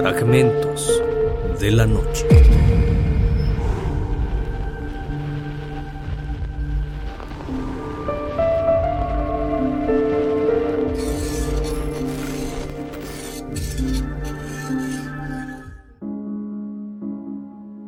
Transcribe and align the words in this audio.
Fragmentos 0.00 1.02
de 1.58 1.72
la 1.72 1.84
noche. 1.84 2.24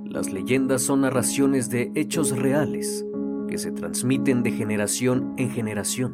Las 0.04 0.32
leyendas 0.32 0.82
son 0.82 1.02
narraciones 1.02 1.70
de 1.70 1.92
hechos 1.94 2.36
reales 2.36 3.06
que 3.48 3.56
se 3.56 3.70
transmiten 3.70 4.42
de 4.42 4.50
generación 4.50 5.32
en 5.36 5.50
generación, 5.50 6.12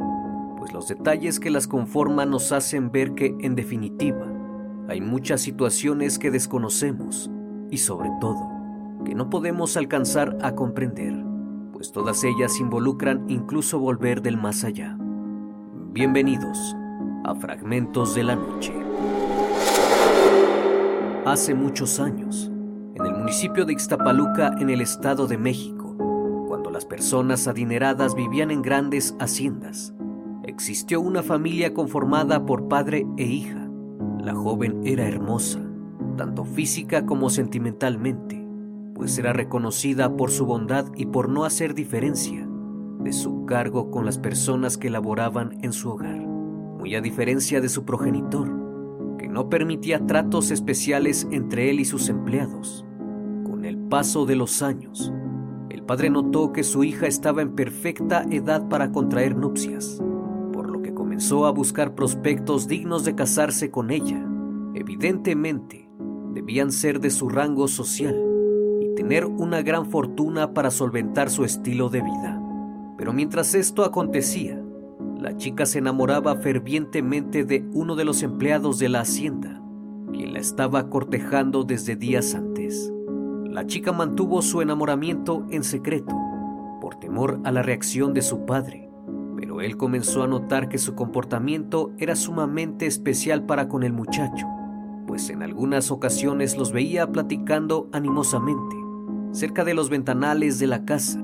pues 0.58 0.74
los 0.74 0.88
detalles 0.88 1.40
que 1.40 1.48
las 1.48 1.66
conforman 1.66 2.28
nos 2.28 2.52
hacen 2.52 2.92
ver 2.92 3.14
que, 3.14 3.34
en 3.40 3.54
definitiva, 3.54 4.35
hay 4.88 5.00
muchas 5.00 5.40
situaciones 5.40 6.18
que 6.18 6.30
desconocemos 6.30 7.30
y 7.70 7.78
sobre 7.78 8.10
todo 8.20 8.38
que 9.04 9.14
no 9.14 9.30
podemos 9.30 9.76
alcanzar 9.76 10.38
a 10.42 10.54
comprender, 10.54 11.14
pues 11.72 11.92
todas 11.92 12.22
ellas 12.24 12.60
involucran 12.60 13.24
incluso 13.28 13.78
volver 13.78 14.22
del 14.22 14.36
más 14.36 14.64
allá. 14.64 14.96
Bienvenidos 15.90 16.76
a 17.24 17.34
Fragmentos 17.34 18.14
de 18.14 18.24
la 18.24 18.36
Noche. 18.36 18.72
Hace 21.24 21.54
muchos 21.54 21.98
años, 21.98 22.50
en 22.94 23.06
el 23.06 23.14
municipio 23.14 23.64
de 23.64 23.72
Ixtapaluca, 23.72 24.54
en 24.60 24.70
el 24.70 24.80
Estado 24.80 25.26
de 25.26 25.36
México, 25.36 25.96
cuando 26.46 26.70
las 26.70 26.84
personas 26.84 27.48
adineradas 27.48 28.14
vivían 28.14 28.52
en 28.52 28.62
grandes 28.62 29.16
haciendas, 29.18 29.94
existió 30.44 31.00
una 31.00 31.24
familia 31.24 31.74
conformada 31.74 32.46
por 32.46 32.68
padre 32.68 33.04
e 33.16 33.24
hija 33.24 33.65
la 34.26 34.34
joven 34.34 34.80
era 34.82 35.06
hermosa, 35.06 35.60
tanto 36.16 36.44
física 36.44 37.06
como 37.06 37.30
sentimentalmente, 37.30 38.44
pues 38.92 39.16
era 39.18 39.32
reconocida 39.32 40.16
por 40.16 40.32
su 40.32 40.46
bondad 40.46 40.86
y 40.96 41.06
por 41.06 41.28
no 41.28 41.44
hacer 41.44 41.74
diferencia 41.74 42.44
de 43.04 43.12
su 43.12 43.46
cargo 43.46 43.88
con 43.92 44.04
las 44.04 44.18
personas 44.18 44.78
que 44.78 44.90
laboraban 44.90 45.56
en 45.62 45.72
su 45.72 45.90
hogar, 45.90 46.18
muy 46.18 46.96
a 46.96 47.00
diferencia 47.00 47.60
de 47.60 47.68
su 47.68 47.84
progenitor, 47.84 49.16
que 49.16 49.28
no 49.28 49.48
permitía 49.48 50.04
tratos 50.06 50.50
especiales 50.50 51.28
entre 51.30 51.70
él 51.70 51.78
y 51.78 51.84
sus 51.84 52.08
empleados. 52.08 52.84
Con 53.44 53.64
el 53.64 53.78
paso 53.78 54.26
de 54.26 54.34
los 54.34 54.60
años, 54.60 55.12
el 55.70 55.84
padre 55.84 56.10
notó 56.10 56.52
que 56.52 56.64
su 56.64 56.82
hija 56.82 57.06
estaba 57.06 57.42
en 57.42 57.54
perfecta 57.54 58.26
edad 58.28 58.68
para 58.68 58.90
contraer 58.90 59.36
nupcias 59.36 60.02
comenzó 61.16 61.46
a 61.46 61.50
buscar 61.50 61.94
prospectos 61.94 62.68
dignos 62.68 63.06
de 63.06 63.14
casarse 63.14 63.70
con 63.70 63.90
ella. 63.90 64.22
Evidentemente, 64.74 65.88
debían 66.34 66.70
ser 66.70 67.00
de 67.00 67.08
su 67.08 67.30
rango 67.30 67.68
social 67.68 68.14
y 68.82 68.94
tener 68.94 69.24
una 69.24 69.62
gran 69.62 69.86
fortuna 69.86 70.52
para 70.52 70.70
solventar 70.70 71.30
su 71.30 71.46
estilo 71.46 71.88
de 71.88 72.02
vida. 72.02 72.42
Pero 72.98 73.14
mientras 73.14 73.54
esto 73.54 73.82
acontecía, 73.82 74.62
la 75.18 75.34
chica 75.38 75.64
se 75.64 75.78
enamoraba 75.78 76.36
fervientemente 76.36 77.44
de 77.44 77.66
uno 77.72 77.96
de 77.96 78.04
los 78.04 78.22
empleados 78.22 78.78
de 78.78 78.90
la 78.90 79.00
hacienda, 79.00 79.62
quien 80.12 80.34
la 80.34 80.40
estaba 80.40 80.90
cortejando 80.90 81.64
desde 81.64 81.96
días 81.96 82.34
antes. 82.34 82.92
La 83.46 83.66
chica 83.66 83.90
mantuvo 83.90 84.42
su 84.42 84.60
enamoramiento 84.60 85.46
en 85.48 85.64
secreto, 85.64 86.14
por 86.82 86.96
temor 86.96 87.40
a 87.44 87.52
la 87.52 87.62
reacción 87.62 88.12
de 88.12 88.20
su 88.20 88.44
padre, 88.44 88.85
él 89.60 89.76
comenzó 89.76 90.22
a 90.22 90.28
notar 90.28 90.68
que 90.68 90.78
su 90.78 90.94
comportamiento 90.94 91.92
era 91.98 92.16
sumamente 92.16 92.86
especial 92.86 93.44
para 93.44 93.68
con 93.68 93.82
el 93.82 93.92
muchacho, 93.92 94.46
pues 95.06 95.30
en 95.30 95.42
algunas 95.42 95.90
ocasiones 95.90 96.56
los 96.56 96.72
veía 96.72 97.10
platicando 97.10 97.88
animosamente 97.92 98.76
cerca 99.36 99.64
de 99.64 99.74
los 99.74 99.90
ventanales 99.90 100.58
de 100.58 100.66
la 100.66 100.84
casa 100.86 101.22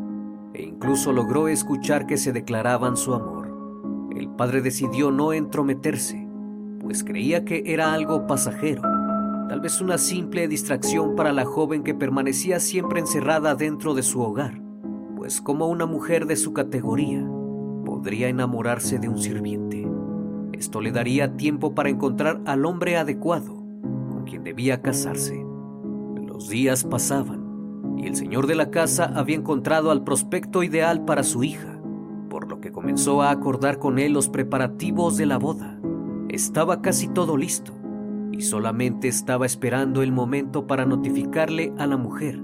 e 0.53 0.63
incluso 0.63 1.13
logró 1.13 1.49
escuchar 1.49 2.07
que 2.07 2.19
se 2.19 2.33
declaraban 2.33 2.97
su 2.97 3.15
amor. 3.15 4.11
El 4.15 4.29
padre 4.29 4.61
decidió 4.61 5.11
no 5.11 5.33
entrometerse, 5.33 6.29
pues 6.81 7.05
creía 7.05 7.47
que 7.47 7.63
era 7.65 7.95
algo 7.95 8.27
pasajero, 8.27 8.83
tal 9.49 9.61
vez 9.63 9.81
una 9.81 9.97
simple 9.97 10.47
distracción 10.47 11.17
para 11.17 11.33
la 11.33 11.47
joven 11.47 11.83
que 11.83 11.95
permanecía 11.95 12.61
siempre 12.61 13.01
encerrada 13.01 13.55
dentro 13.55 13.95
de 13.95 14.03
su 14.03 14.21
hogar, 14.21 14.61
pues 15.17 15.41
como 15.41 15.69
una 15.69 15.87
mujer 15.87 16.27
de 16.27 16.37
su 16.37 16.53
categoría, 16.53 17.27
podría 18.03 18.29
enamorarse 18.29 18.99
de 18.99 19.09
un 19.09 19.17
sirviente. 19.17 19.89
Esto 20.53 20.81
le 20.81 20.91
daría 20.91 21.37
tiempo 21.37 21.73
para 21.73 21.89
encontrar 21.89 22.41
al 22.47 22.67
hombre 22.67 22.97
adecuado 22.97 23.55
con 23.55 24.25
quien 24.25 24.43
debía 24.43 24.83
casarse. 24.83 25.47
Los 26.21 26.49
días 26.49 26.83
pasaban 26.83 27.95
y 27.99 28.09
el 28.09 28.17
señor 28.17 28.49
de 28.49 28.57
la 28.57 28.71
casa 28.71 29.05
había 29.15 29.37
encontrado 29.37 29.93
al 29.93 30.03
prospecto 30.03 30.65
ideal 30.65 31.05
para 31.05 31.23
su 31.23 31.45
hija, 31.45 31.81
por 32.29 32.49
lo 32.49 32.61
que 32.61 32.73
comenzó 32.73 33.23
a 33.23 33.31
acordar 33.31 33.79
con 33.79 34.01
él 34.01 34.15
los 34.15 34.29
preparativos 34.29 35.17
de 35.17 35.27
la 35.27 35.39
boda. 35.39 35.79
Estaba 36.29 36.83
casi 36.83 37.07
todo 37.07 37.37
listo 37.37 37.73
y 38.33 38.43
solamente 38.43 39.07
estaba 39.07 39.47
esperando 39.47 40.03
el 40.03 40.11
momento 40.11 40.67
para 40.67 40.87
notificarle 40.87 41.73
a 41.79 41.87
la 41.87 41.99
mujer 41.99 42.43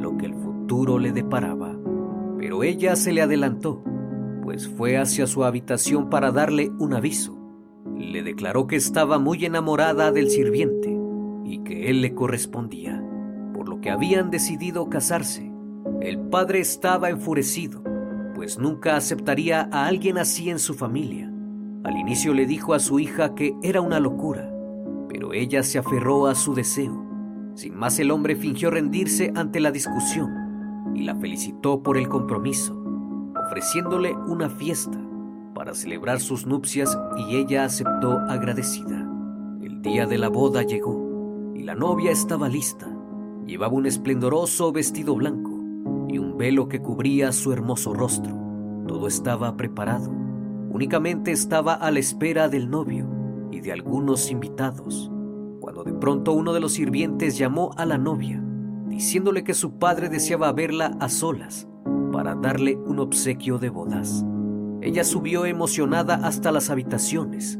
lo 0.00 0.16
que 0.16 0.24
el 0.24 0.34
futuro 0.34 0.98
le 0.98 1.12
deparaba. 1.12 1.76
Pero 2.38 2.62
ella 2.62 2.96
se 2.96 3.12
le 3.12 3.20
adelantó 3.20 3.84
pues 4.44 4.68
fue 4.68 4.98
hacia 4.98 5.26
su 5.26 5.42
habitación 5.42 6.10
para 6.10 6.30
darle 6.30 6.70
un 6.78 6.92
aviso. 6.92 7.34
Le 7.96 8.22
declaró 8.22 8.66
que 8.66 8.76
estaba 8.76 9.18
muy 9.18 9.42
enamorada 9.46 10.12
del 10.12 10.28
sirviente 10.28 10.94
y 11.46 11.60
que 11.60 11.88
él 11.88 12.02
le 12.02 12.14
correspondía, 12.14 13.02
por 13.54 13.70
lo 13.70 13.80
que 13.80 13.88
habían 13.88 14.30
decidido 14.30 14.90
casarse. 14.90 15.50
El 16.02 16.18
padre 16.18 16.60
estaba 16.60 17.08
enfurecido, 17.08 17.82
pues 18.34 18.58
nunca 18.58 18.96
aceptaría 18.96 19.66
a 19.72 19.86
alguien 19.86 20.18
así 20.18 20.50
en 20.50 20.58
su 20.58 20.74
familia. 20.74 21.32
Al 21.82 21.96
inicio 21.96 22.34
le 22.34 22.44
dijo 22.44 22.74
a 22.74 22.80
su 22.80 23.00
hija 23.00 23.34
que 23.34 23.54
era 23.62 23.80
una 23.80 23.98
locura, 23.98 24.52
pero 25.08 25.32
ella 25.32 25.62
se 25.62 25.78
aferró 25.78 26.26
a 26.26 26.34
su 26.34 26.54
deseo. 26.54 27.02
Sin 27.54 27.74
más 27.76 27.98
el 27.98 28.10
hombre 28.10 28.36
fingió 28.36 28.70
rendirse 28.70 29.32
ante 29.34 29.60
la 29.60 29.70
discusión 29.70 30.92
y 30.94 31.04
la 31.04 31.14
felicitó 31.14 31.82
por 31.82 31.96
el 31.96 32.08
compromiso 32.08 32.83
ofreciéndole 33.54 34.16
una 34.26 34.50
fiesta 34.50 34.98
para 35.54 35.74
celebrar 35.74 36.18
sus 36.18 36.44
nupcias 36.44 36.98
y 37.16 37.36
ella 37.36 37.64
aceptó 37.64 38.18
agradecida. 38.28 39.08
El 39.62 39.80
día 39.80 40.06
de 40.06 40.18
la 40.18 40.28
boda 40.28 40.62
llegó 40.62 41.52
y 41.54 41.62
la 41.62 41.76
novia 41.76 42.10
estaba 42.10 42.48
lista. 42.48 42.88
Llevaba 43.46 43.72
un 43.72 43.86
esplendoroso 43.86 44.72
vestido 44.72 45.14
blanco 45.14 45.52
y 46.08 46.18
un 46.18 46.36
velo 46.36 46.68
que 46.68 46.82
cubría 46.82 47.30
su 47.30 47.52
hermoso 47.52 47.94
rostro. 47.94 48.36
Todo 48.88 49.06
estaba 49.06 49.56
preparado. 49.56 50.10
Únicamente 50.70 51.30
estaba 51.30 51.74
a 51.74 51.92
la 51.92 52.00
espera 52.00 52.48
del 52.48 52.68
novio 52.68 53.08
y 53.52 53.60
de 53.60 53.70
algunos 53.70 54.32
invitados, 54.32 55.12
cuando 55.60 55.84
de 55.84 55.92
pronto 55.92 56.32
uno 56.32 56.54
de 56.54 56.60
los 56.60 56.72
sirvientes 56.72 57.38
llamó 57.38 57.70
a 57.76 57.86
la 57.86 57.98
novia, 57.98 58.42
diciéndole 58.88 59.44
que 59.44 59.54
su 59.54 59.78
padre 59.78 60.08
deseaba 60.08 60.50
verla 60.50 60.96
a 60.98 61.08
solas 61.08 61.68
para 62.14 62.36
darle 62.36 62.76
un 62.76 63.00
obsequio 63.00 63.58
de 63.58 63.70
bodas. 63.70 64.24
Ella 64.82 65.02
subió 65.02 65.46
emocionada 65.46 66.14
hasta 66.14 66.52
las 66.52 66.70
habitaciones 66.70 67.58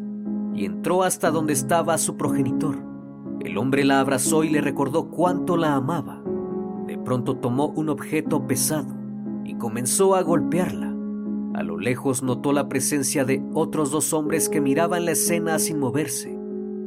y 0.54 0.64
entró 0.64 1.02
hasta 1.02 1.32
donde 1.32 1.52
estaba 1.52 1.98
su 1.98 2.16
progenitor. 2.16 2.76
El 3.40 3.58
hombre 3.58 3.82
la 3.82 3.98
abrazó 3.98 4.44
y 4.44 4.50
le 4.50 4.60
recordó 4.60 5.10
cuánto 5.10 5.56
la 5.56 5.74
amaba. 5.74 6.22
De 6.86 6.96
pronto 6.96 7.36
tomó 7.38 7.66
un 7.66 7.88
objeto 7.88 8.46
pesado 8.46 8.94
y 9.44 9.56
comenzó 9.56 10.14
a 10.14 10.22
golpearla. 10.22 10.94
A 11.54 11.64
lo 11.64 11.76
lejos 11.76 12.22
notó 12.22 12.52
la 12.52 12.68
presencia 12.68 13.24
de 13.24 13.44
otros 13.54 13.90
dos 13.90 14.12
hombres 14.12 14.48
que 14.48 14.60
miraban 14.60 15.04
la 15.04 15.10
escena 15.10 15.58
sin 15.58 15.80
moverse. 15.80 16.38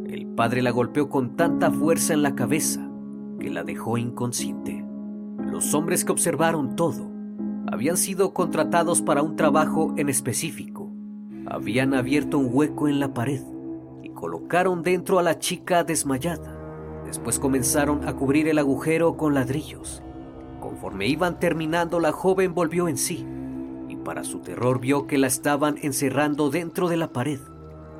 El 0.06 0.26
padre 0.28 0.62
la 0.62 0.72
golpeó 0.72 1.10
con 1.10 1.36
tanta 1.36 1.70
fuerza 1.70 2.14
en 2.14 2.22
la 2.22 2.34
cabeza 2.34 2.90
que 3.42 3.50
la 3.50 3.66
dejó 3.66 3.98
inconsciente. 3.98 4.86
Los 5.52 5.74
hombres 5.74 6.06
que 6.06 6.14
observaron 6.14 6.78
todo 6.78 7.17
habían 7.70 7.98
sido 7.98 8.34
contratados 8.34 9.02
para 9.02 9.22
un 9.22 9.36
trabajo 9.36 9.94
en 9.98 10.08
específico. 10.08 10.90
Habían 11.46 11.94
abierto 11.94 12.38
un 12.38 12.50
hueco 12.52 12.88
en 12.88 13.00
la 13.00 13.14
pared 13.14 13.42
y 14.02 14.10
colocaron 14.10 14.84
dentro 14.84 15.20
a 15.20 15.24
la 15.24 15.38
chica 15.38 15.84
desmayada. 15.84 16.58
Después 17.06 17.40
comenzaron 17.40 18.08
a 18.08 18.14
cubrir 18.14 18.48
el 18.48 18.58
agujero 18.58 19.18
con 19.18 19.34
ladrillos. 19.34 20.02
Conforme 20.62 21.08
iban 21.08 21.40
terminando, 21.40 22.00
la 22.00 22.12
joven 22.12 22.54
volvió 22.54 22.88
en 22.88 22.98
sí 22.98 23.26
y 23.90 23.98
para 23.98 24.24
su 24.24 24.40
terror 24.40 24.80
vio 24.80 25.06
que 25.06 25.18
la 25.18 25.28
estaban 25.28 25.78
encerrando 25.82 26.50
dentro 26.50 26.88
de 26.88 26.98
la 26.98 27.12
pared. 27.12 27.40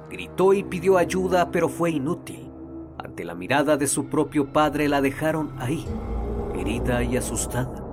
Gritó 0.10 0.54
y 0.54 0.64
pidió 0.64 0.98
ayuda, 0.98 1.52
pero 1.52 1.68
fue 1.68 1.92
inútil. 1.92 2.50
Ante 2.98 3.26
la 3.26 3.36
mirada 3.36 3.76
de 3.76 3.88
su 3.88 4.06
propio 4.06 4.52
padre 4.54 4.88
la 4.88 5.02
dejaron 5.02 5.52
ahí, 5.60 5.86
herida 6.56 7.04
y 7.04 7.18
asustada 7.18 7.87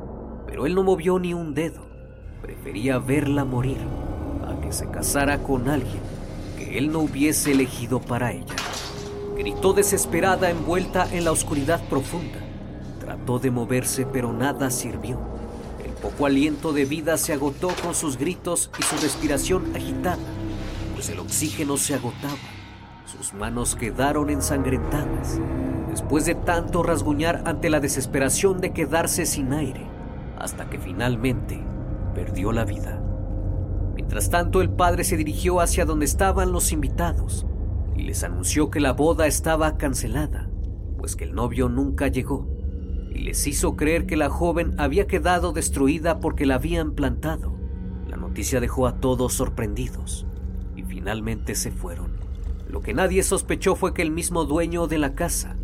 pero 0.55 0.67
él 0.67 0.77
no 0.77 0.85
movió 0.85 1.19
ni 1.19 1.35
un 1.35 1.53
dedo. 1.53 1.81
Prefería 2.41 3.01
verla 3.01 3.45
morir 3.45 3.79
a 4.47 4.61
que 4.61 4.71
se 4.71 4.89
casara 4.89 5.43
con 5.43 5.69
alguien 5.69 6.01
que 6.57 6.79
él 6.79 6.93
no 6.93 7.01
hubiese 7.01 7.51
elegido 7.51 8.01
para 8.01 8.31
ella. 8.31 8.55
Gritó 9.37 9.73
desesperada 9.73 10.51
envuelta 10.51 11.09
en 11.11 11.25
la 11.25 11.33
oscuridad 11.33 11.83
profunda. 11.89 12.39
Trató 13.01 13.41
de 13.41 13.51
moverse 13.51 14.07
pero 14.07 14.33
nada 14.33 14.71
sirvió. 14.71 15.19
El 15.85 15.91
poco 15.95 16.25
aliento 16.25 16.73
de 16.73 16.85
vida 16.85 17.17
se 17.17 17.33
agotó 17.33 17.71
con 17.83 17.97
sus 17.97 18.17
gritos 18.17 18.71
y 18.79 18.85
su 18.85 18.95
respiración 19.03 19.75
agitada, 19.75 20.23
pues 20.95 21.09
el 21.09 21.19
oxígeno 21.19 21.77
se 21.77 21.95
agotaba. 21.95 22.39
Sus 23.07 23.35
manos 23.35 23.75
quedaron 23.75 24.31
ensangrentadas, 24.31 25.41
después 25.91 26.27
de 26.27 26.37
tanto 26.37 26.85
rasguñar 26.85 27.43
ante 27.45 27.71
la 27.71 27.81
desesperación 27.81 28.61
de 28.61 28.73
quedarse 28.73 29.27
sin 29.27 29.53
aire, 29.53 29.93
hasta 30.45 30.69
que 30.69 30.79
finalmente 30.79 31.59
perdió 32.15 32.53
la 32.53 32.67
vida. 32.67 33.03
Mientras 33.95 34.29
tanto, 34.29 34.61
el 34.61 34.69
padre 34.69 35.03
se 35.03 35.17
dirigió 35.17 35.61
hacia 35.61 35.87
donde 35.87 36.05
estaban 36.05 36.53
los 36.53 36.71
invitados 36.71 37.47
y 37.97 38.03
les 38.03 38.23
anunció 38.25 38.71
que 38.71 38.79
la 38.79 38.93
boda 38.93 39.27
estaba 39.27 39.79
cancelada, 39.79 40.51
pues 40.99 41.17
que 41.17 41.25
el 41.25 41.35
novio 41.35 41.71
nunca 41.71 42.09
llegó, 42.09 42.47
y 43.11 43.21
les 43.21 43.47
hizo 43.47 43.75
creer 43.75 44.05
que 44.05 44.17
la 44.17 44.29
joven 44.29 44.75
había 44.77 45.07
quedado 45.07 45.53
destruida 45.53 46.21
porque 46.21 46.45
la 46.45 46.57
habían 46.57 46.93
plantado. 46.93 47.55
La 48.07 48.19
noticia 48.19 48.61
dejó 48.61 48.87
a 48.87 49.01
todos 49.01 49.33
sorprendidos 49.33 50.27
y 50.77 50.83
finalmente 50.83 51.55
se 51.55 51.71
fueron. 51.71 52.19
Lo 52.69 52.83
que 52.83 52.93
nadie 52.93 53.23
sospechó 53.23 53.77
fue 53.77 53.95
que 53.95 54.03
el 54.03 54.11
mismo 54.11 54.45
dueño 54.45 54.89
de 54.89 54.99
la 54.99 55.15
casa 55.15 55.57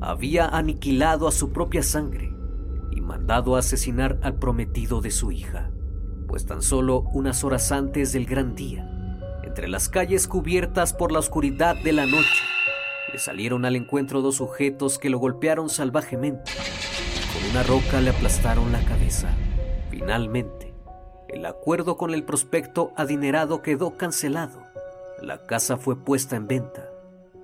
había 0.00 0.48
aniquilado 0.48 1.28
a 1.28 1.32
su 1.32 1.52
propia 1.52 1.84
sangre 1.84 2.33
mandado 3.04 3.56
a 3.56 3.60
asesinar 3.60 4.18
al 4.22 4.38
prometido 4.38 5.00
de 5.00 5.10
su 5.10 5.30
hija, 5.30 5.70
pues 6.26 6.46
tan 6.46 6.62
solo 6.62 7.02
unas 7.12 7.44
horas 7.44 7.70
antes 7.70 8.12
del 8.12 8.26
gran 8.26 8.54
día, 8.54 8.90
entre 9.44 9.68
las 9.68 9.88
calles 9.88 10.26
cubiertas 10.26 10.92
por 10.92 11.12
la 11.12 11.20
oscuridad 11.20 11.76
de 11.76 11.92
la 11.92 12.06
noche, 12.06 12.42
le 13.12 13.18
salieron 13.18 13.64
al 13.64 13.76
encuentro 13.76 14.22
dos 14.22 14.36
sujetos 14.36 14.98
que 14.98 15.10
lo 15.10 15.18
golpearon 15.18 15.68
salvajemente. 15.68 16.50
Con 17.32 17.50
una 17.50 17.62
roca 17.62 18.00
le 18.00 18.10
aplastaron 18.10 18.72
la 18.72 18.84
cabeza. 18.84 19.28
Finalmente, 19.90 20.74
el 21.28 21.46
acuerdo 21.46 21.96
con 21.96 22.12
el 22.12 22.24
prospecto 22.24 22.92
adinerado 22.96 23.62
quedó 23.62 23.96
cancelado. 23.96 24.62
La 25.22 25.46
casa 25.46 25.76
fue 25.76 25.96
puesta 25.96 26.34
en 26.34 26.48
venta 26.48 26.88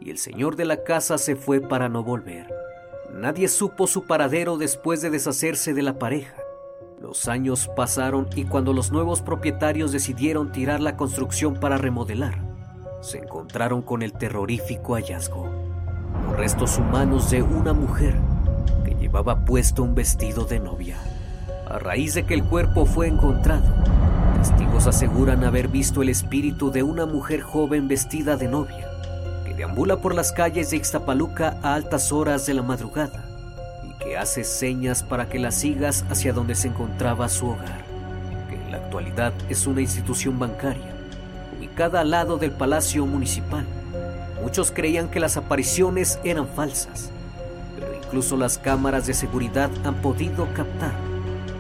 y 0.01 0.11
el 0.11 0.19
señor 0.19 0.57
de 0.57 0.65
la 0.65 0.83
casa 0.83 1.19
se 1.19 1.37
fue 1.37 1.61
para 1.61 1.89
no 1.89 2.03
volver. 2.03 2.60
Nadie 3.21 3.49
supo 3.49 3.87
su 3.87 4.07
paradero 4.07 4.57
después 4.57 5.03
de 5.03 5.11
deshacerse 5.11 5.75
de 5.75 5.83
la 5.83 5.99
pareja. 5.99 6.37
Los 6.99 7.29
años 7.29 7.69
pasaron 7.77 8.27
y 8.35 8.45
cuando 8.45 8.73
los 8.73 8.93
nuevos 8.93 9.21
propietarios 9.21 9.93
decidieron 9.93 10.53
tirar 10.53 10.81
la 10.81 10.97
construcción 10.97 11.53
para 11.53 11.77
remodelar, 11.77 12.39
se 13.03 13.19
encontraron 13.19 13.83
con 13.83 14.01
el 14.01 14.15
terrorífico 14.15 14.95
hallazgo. 14.95 15.51
Los 16.29 16.39
restos 16.39 16.79
humanos 16.79 17.31
de 17.31 17.43
una 17.43 17.75
mujer 17.75 18.17
que 18.87 18.95
llevaba 18.95 19.45
puesto 19.45 19.83
un 19.83 19.95
vestido 19.95 20.47
de 20.47 20.59
novia. 20.59 20.97
A 21.69 21.79
raíz 21.79 22.15
de 22.15 22.25
que 22.25 22.33
el 22.33 22.45
cuerpo 22.45 22.87
fue 22.87 23.07
encontrado, 23.07 23.71
testigos 24.39 24.87
aseguran 24.87 25.45
haber 25.45 25.69
visto 25.69 26.01
el 26.01 26.09
espíritu 26.09 26.71
de 26.71 26.83
una 26.83 27.05
mujer 27.05 27.43
joven 27.43 27.87
vestida 27.87 28.39
de 28.39 28.49
novia, 28.49 28.90
deambula 29.61 30.01
por 30.01 30.15
las 30.15 30.33
calles 30.33 30.71
de 30.71 30.79
Ixtapaluca 30.79 31.59
a 31.63 31.75
altas 31.75 32.13
horas 32.13 32.47
de 32.47 32.55
la 32.55 32.63
madrugada 32.63 33.27
que 34.03 34.17
hace 34.17 34.43
señas 34.43 35.03
para 35.03 35.29
que 35.29 35.39
la 35.39 35.51
sigas 35.51 36.07
hacia 36.09 36.33
donde 36.33 36.55
se 36.55 36.69
encontraba 36.69 37.29
su 37.29 37.51
hogar, 37.51 37.85
que 38.49 38.55
en 38.55 38.71
la 38.71 38.79
actualidad 38.79 39.35
es 39.51 39.67
una 39.67 39.83
institución 39.83 40.39
bancaria, 40.39 40.95
ubicada 41.59 42.01
al 42.01 42.11
lado 42.11 42.39
del 42.39 42.53
Palacio 42.53 43.05
Municipal. 43.05 43.67
Muchos 44.41 44.71
creían 44.71 45.11
que 45.11 45.21
las 45.21 45.37
apariciones 45.37 46.19
eran 46.25 46.49
falsas, 46.49 47.11
pero 47.79 47.95
incluso 47.95 48.39
las 48.39 48.57
cámaras 48.57 49.07
de 49.07 49.13
seguridad 49.13 49.69
han 49.85 49.97
podido 49.97 50.47
captar 50.55 50.95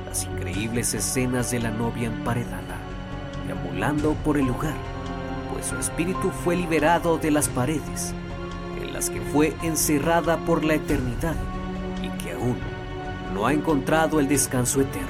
las 0.06 0.24
increíbles 0.24 0.94
escenas 0.94 1.50
de 1.50 1.60
la 1.60 1.70
novia 1.70 2.06
emparedada, 2.06 2.78
deambulando 3.46 4.14
por 4.24 4.38
el 4.38 4.46
lugar, 4.46 4.72
pues 5.52 5.66
su 5.66 5.76
espíritu 5.76 6.30
fue 6.30 6.56
liberado 6.56 7.18
de 7.18 7.30
las 7.30 7.48
paredes, 7.48 8.14
en 8.80 8.92
las 8.92 9.10
que 9.10 9.20
fue 9.20 9.54
encerrada 9.62 10.36
por 10.38 10.64
la 10.64 10.74
eternidad 10.74 11.36
no 13.32 13.46
ha 13.46 13.52
encontrado 13.52 14.20
el 14.20 14.28
descanso 14.28 14.80
eterno. 14.80 15.08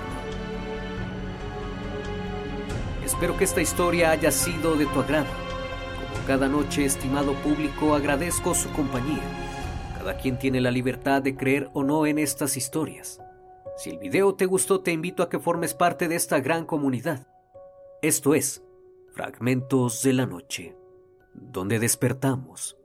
Espero 3.05 3.37
que 3.37 3.45
esta 3.45 3.61
historia 3.61 4.11
haya 4.11 4.31
sido 4.31 4.77
de 4.77 4.87
tu 4.87 5.01
agrado. 5.01 5.27
Como 6.13 6.27
cada 6.27 6.49
noche, 6.49 6.85
estimado 6.85 7.35
público, 7.35 7.95
agradezco 7.95 8.55
su 8.55 8.71
compañía. 8.73 9.23
Cada 9.97 10.17
quien 10.17 10.39
tiene 10.39 10.61
la 10.61 10.71
libertad 10.71 11.23
de 11.23 11.37
creer 11.37 11.71
o 11.73 11.83
no 11.83 12.07
en 12.07 12.19
estas 12.19 12.57
historias. 12.57 13.21
Si 13.77 13.91
el 13.91 13.99
video 13.99 14.35
te 14.35 14.47
gustó, 14.47 14.81
te 14.81 14.93
invito 14.93 15.23
a 15.23 15.29
que 15.29 15.39
formes 15.39 15.75
parte 15.75 16.09
de 16.09 16.17
esta 16.17 16.41
gran 16.41 16.65
comunidad. 16.65 17.27
Esto 18.03 18.35
es 18.35 18.63
Fragmentos 19.13 20.03
de 20.03 20.13
la 20.13 20.25
Noche, 20.25 20.77
donde 21.35 21.79
despertamos 21.79 22.77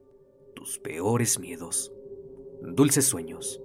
tus 0.56 0.80
peores 0.80 1.39
miedos. 1.39 1.94
Dulces 2.62 3.06
sueños. 3.06 3.62